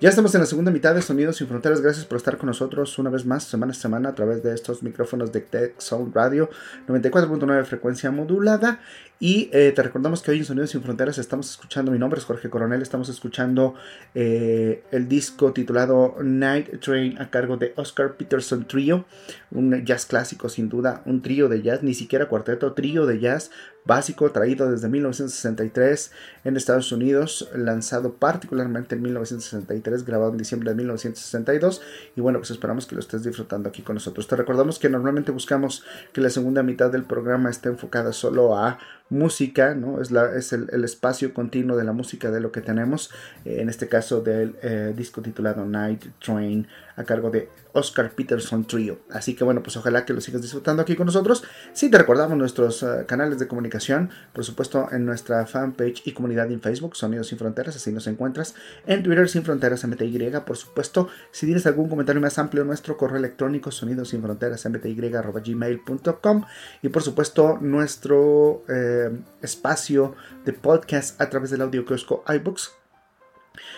Ya 0.00 0.08
estamos 0.08 0.34
en 0.34 0.40
la 0.40 0.46
segunda 0.46 0.70
mitad 0.70 0.94
de 0.94 1.02
Sonidos 1.02 1.36
sin 1.36 1.46
Fronteras. 1.46 1.82
Gracias 1.82 2.06
por 2.06 2.16
estar 2.16 2.38
con 2.38 2.46
nosotros 2.46 2.98
una 2.98 3.10
vez 3.10 3.26
más, 3.26 3.44
semana 3.44 3.72
a 3.72 3.74
semana, 3.74 4.08
a 4.08 4.14
través 4.14 4.42
de 4.42 4.54
estos 4.54 4.82
micrófonos 4.82 5.30
de 5.30 5.42
Tech 5.42 5.74
Sound 5.76 6.14
Radio 6.14 6.48
94.9 6.88 7.64
frecuencia 7.66 8.10
modulada. 8.10 8.80
Y 9.18 9.50
eh, 9.52 9.72
te 9.76 9.82
recordamos 9.82 10.22
que 10.22 10.30
hoy 10.30 10.38
en 10.38 10.46
Sonidos 10.46 10.70
sin 10.70 10.80
Fronteras 10.80 11.18
estamos 11.18 11.50
escuchando, 11.50 11.92
mi 11.92 11.98
nombre 11.98 12.18
es 12.18 12.24
Jorge 12.24 12.48
Coronel, 12.48 12.80
estamos 12.80 13.10
escuchando 13.10 13.74
eh, 14.14 14.82
el 14.90 15.06
disco 15.06 15.52
titulado 15.52 16.16
Night 16.22 16.80
Train 16.80 17.20
a 17.20 17.28
cargo 17.28 17.58
de 17.58 17.74
Oscar 17.76 18.16
Peterson 18.16 18.66
Trio, 18.66 19.04
un 19.50 19.84
jazz 19.84 20.06
clásico 20.06 20.48
sin 20.48 20.70
duda, 20.70 21.02
un 21.04 21.20
trío 21.20 21.50
de 21.50 21.60
jazz, 21.60 21.82
ni 21.82 21.92
siquiera 21.92 22.28
cuarteto, 22.30 22.72
trío 22.72 23.04
de 23.04 23.20
jazz 23.20 23.50
básico 23.84 24.30
traído 24.30 24.70
desde 24.70 24.88
1963 24.88 26.12
en 26.44 26.56
Estados 26.56 26.92
Unidos, 26.92 27.48
lanzado 27.54 28.14
particularmente 28.14 28.94
en 28.94 29.02
1963, 29.02 30.04
grabado 30.04 30.32
en 30.32 30.38
diciembre 30.38 30.70
de 30.70 30.76
1962 30.76 31.82
y 32.16 32.20
bueno, 32.20 32.38
pues 32.38 32.50
esperamos 32.50 32.86
que 32.86 32.94
lo 32.94 33.00
estés 33.00 33.22
disfrutando 33.22 33.68
aquí 33.68 33.82
con 33.82 33.94
nosotros. 33.94 34.26
Te 34.26 34.36
recordamos 34.36 34.78
que 34.78 34.88
normalmente 34.88 35.32
buscamos 35.32 35.84
que 36.12 36.20
la 36.20 36.30
segunda 36.30 36.62
mitad 36.62 36.90
del 36.90 37.04
programa 37.04 37.50
esté 37.50 37.68
enfocada 37.68 38.12
solo 38.12 38.56
a 38.56 38.78
música, 39.10 39.74
¿no? 39.74 40.00
Es, 40.00 40.10
la, 40.10 40.34
es 40.34 40.52
el, 40.52 40.84
espacio 40.84 41.34
continuo 41.34 41.76
de 41.76 41.84
la 41.84 41.92
música 41.92 42.30
de 42.30 42.40
lo 42.40 42.52
que 42.52 42.60
tenemos, 42.60 43.10
eh, 43.44 43.58
en 43.60 43.68
este 43.68 43.88
caso 43.88 44.20
del 44.22 44.56
eh, 44.62 44.94
disco 44.96 45.20
titulado 45.20 45.66
Night 45.66 46.04
Train 46.24 46.66
a 46.96 47.04
cargo 47.04 47.30
de 47.30 47.48
Oscar 47.72 48.10
Peterson 48.10 48.64
Trio. 48.66 49.00
Así 49.10 49.34
que 49.34 49.44
bueno, 49.44 49.62
pues 49.62 49.76
ojalá 49.76 50.04
que 50.04 50.12
lo 50.12 50.20
sigas 50.20 50.42
disfrutando 50.42 50.82
aquí 50.82 50.96
con 50.96 51.06
nosotros. 51.06 51.42
Si 51.72 51.90
te 51.90 51.98
recordamos 51.98 52.36
nuestros 52.36 52.82
eh, 52.82 53.04
canales 53.06 53.38
de 53.38 53.48
comunicación, 53.48 54.10
por 54.32 54.44
supuesto 54.44 54.88
en 54.92 55.06
nuestra 55.06 55.46
fanpage 55.46 56.02
y 56.04 56.12
comunidad 56.12 56.50
en 56.50 56.60
Facebook, 56.60 56.96
Sonidos 56.96 57.28
Sin 57.28 57.38
Fronteras, 57.38 57.76
así 57.76 57.92
nos 57.92 58.06
encuentras. 58.06 58.54
En 58.86 59.02
Twitter 59.02 59.28
Sin 59.28 59.42
Fronteras 59.42 59.84
MTY, 59.84 60.30
por 60.46 60.56
supuesto. 60.56 61.08
Si 61.32 61.46
tienes 61.46 61.66
algún 61.66 61.88
comentario 61.88 62.20
más 62.20 62.38
amplio, 62.38 62.64
nuestro 62.64 62.96
correo 62.96 63.18
electrónico 63.18 63.70
Sonidos 63.70 64.10
Sin 64.10 64.22
Fronteras 64.22 64.64
MTY.gmail.com 64.66 66.44
y 66.82 66.88
por 66.88 67.02
supuesto 67.02 67.58
nuestro 67.60 68.62
espacio 69.42 70.14
de 70.44 70.52
podcast 70.52 71.20
a 71.20 71.28
través 71.30 71.50
del 71.50 71.62
audio 71.62 71.84
kiosco 71.84 72.22
iBooks 72.28 72.72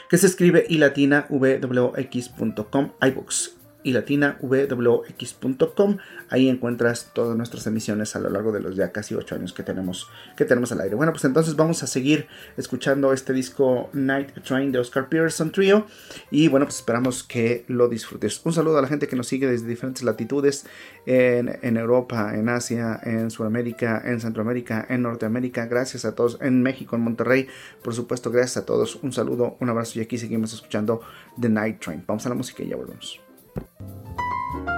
que 0.09 0.19
se 0.19 0.27
escribe 0.27 0.67
ilatinawx.com 0.69 2.93
iBooks 3.01 3.62
y 3.83 3.93
latinawx.com. 3.93 5.97
Ahí 6.29 6.49
encuentras 6.49 7.11
todas 7.13 7.37
nuestras 7.37 7.67
emisiones 7.67 8.17
a 8.17 8.21
lo 8.21 8.31
largo 8.31 8.53
de 8.53 8.61
los 8.61 8.77
ya 8.77 8.93
casi 8.93 9.15
8 9.15 9.35
años 9.35 9.53
que 9.53 9.63
tenemos, 9.63 10.09
que 10.37 10.45
tenemos 10.45 10.73
al 10.73 10.81
aire. 10.81 10.95
Bueno, 10.95 11.13
pues 11.13 11.25
entonces 11.25 11.57
vamos 11.57 11.83
a 11.83 11.87
seguir 11.87 12.27
escuchando 12.57 13.13
este 13.13 13.33
disco 13.33 13.91
Night 13.93 14.33
Train 14.45 14.73
de 14.73 14.79
Oscar 14.79 15.09
Peterson 15.09 15.53
Trio. 15.53 15.87
Y 16.31 16.49
bueno, 16.49 16.67
pues 16.67 16.77
esperamos 16.77 17.23
que 17.23 17.65
lo 17.69 17.89
disfrutes. 17.89 18.41
Un 18.45 18.53
saludo 18.53 18.79
a 18.79 18.83
la 18.83 18.89
gente 18.89 19.09
que 19.09 19.17
nos 19.17 19.27
sigue 19.27 19.47
desde 19.47 19.67
diferentes 19.67 20.03
latitudes 20.03 20.67
en, 21.07 21.59
en 21.63 21.77
Europa, 21.77 22.33
en 22.35 22.49
Asia, 22.49 23.01
en 23.03 23.31
Sudamérica, 23.31 24.03
en 24.05 24.21
Centroamérica, 24.21 24.87
en 24.89 25.03
Norteamérica. 25.03 25.67
Gracias 25.67 26.05
a 26.05 26.15
todos. 26.15 26.39
En 26.41 26.63
México, 26.63 26.97
en 26.97 27.03
Monterrey, 27.03 27.49
por 27.83 27.95
supuesto, 27.95 28.31
gracias 28.31 28.59
a 28.59 28.67
todos. 28.67 28.97
Un 29.03 29.13
saludo, 29.13 29.57
un 29.61 29.69
abrazo 29.69 29.99
y 29.99 30.03
aquí 30.03 30.19
seguimos 30.19 30.53
escuchando 30.53 31.01
The 31.41 31.49
Night 31.49 31.81
Train. 31.81 32.05
Vamos 32.07 32.27
a 32.27 32.29
la 32.29 32.35
música 32.35 32.63
y 32.63 32.69
ya 32.69 32.77
volvemos. 32.77 33.32
Thank 33.55 34.69
you. 34.69 34.72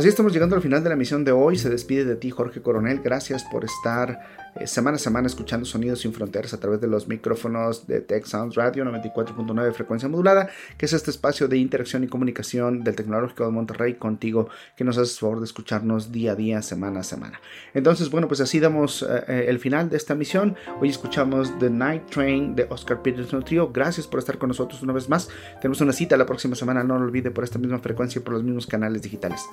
Así 0.00 0.08
estamos 0.08 0.32
llegando 0.32 0.56
al 0.56 0.62
final 0.62 0.82
de 0.82 0.88
la 0.88 0.94
emisión 0.94 1.26
de 1.26 1.32
hoy. 1.32 1.58
Se 1.58 1.68
despide 1.68 2.06
de 2.06 2.16
ti 2.16 2.30
Jorge 2.30 2.62
Coronel. 2.62 3.02
Gracias 3.04 3.44
por 3.52 3.66
estar 3.66 4.18
eh, 4.60 4.66
semana 4.66 4.96
a 4.96 4.98
semana 4.98 5.26
escuchando 5.26 5.66
Sonidos 5.66 6.00
sin 6.00 6.12
Fronteras 6.12 6.52
a 6.52 6.60
través 6.60 6.80
de 6.80 6.86
los 6.86 7.08
micrófonos 7.08 7.86
de 7.86 8.00
Tech 8.00 8.24
Sounds 8.26 8.54
Radio 8.54 8.84
94.9 8.84 9.72
frecuencia 9.72 10.08
modulada, 10.08 10.50
que 10.76 10.86
es 10.86 10.92
este 10.92 11.10
espacio 11.10 11.48
de 11.48 11.56
interacción 11.56 12.04
y 12.04 12.08
comunicación 12.08 12.84
del 12.84 12.94
Tecnológico 12.94 13.44
de 13.44 13.50
Monterrey 13.50 13.94
contigo, 13.94 14.48
que 14.76 14.84
nos 14.84 14.98
haces 14.98 15.18
favor 15.18 15.38
de 15.38 15.46
escucharnos 15.46 16.12
día 16.12 16.32
a 16.32 16.34
día, 16.34 16.62
semana 16.62 17.00
a 17.00 17.02
semana. 17.02 17.40
Entonces, 17.74 18.10
bueno, 18.10 18.28
pues 18.28 18.40
así 18.40 18.60
damos 18.60 19.02
eh, 19.02 19.24
eh, 19.28 19.44
el 19.48 19.58
final 19.58 19.88
de 19.88 19.96
esta 19.96 20.12
emisión. 20.12 20.56
Hoy 20.80 20.90
escuchamos 20.90 21.58
The 21.58 21.70
Night 21.70 22.10
Train 22.10 22.54
de 22.54 22.66
Oscar 22.70 23.02
Peterson 23.02 23.44
Trio. 23.44 23.70
Gracias 23.72 24.06
por 24.06 24.18
estar 24.18 24.38
con 24.38 24.48
nosotros 24.48 24.82
una 24.82 24.92
vez 24.92 25.08
más. 25.08 25.28
Tenemos 25.60 25.80
una 25.80 25.92
cita 25.92 26.16
la 26.16 26.26
próxima 26.26 26.54
semana, 26.54 26.84
no 26.84 26.98
lo 26.98 27.04
olvide, 27.04 27.30
por 27.30 27.44
esta 27.44 27.58
misma 27.58 27.78
frecuencia 27.78 28.20
y 28.20 28.22
por 28.22 28.34
los 28.34 28.42
mismos 28.42 28.66
canales 28.66 29.02
digitales. 29.02 29.46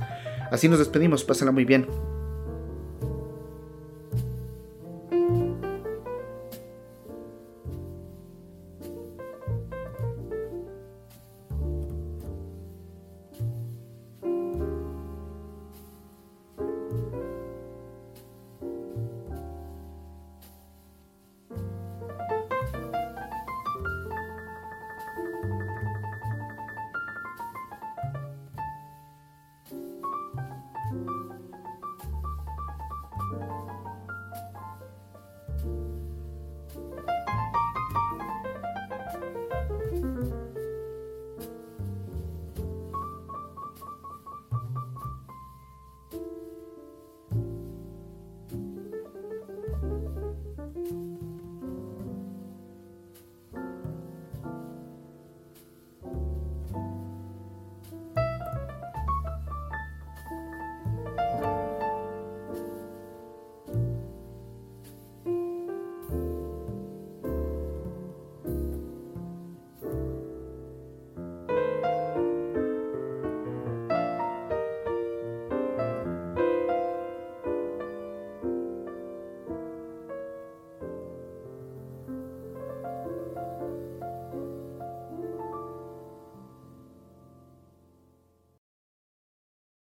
Así 0.51 0.67
nos 0.67 0.79
despedimos, 0.79 1.23
pásala 1.23 1.51
muy 1.51 1.65
bien. 1.65 1.87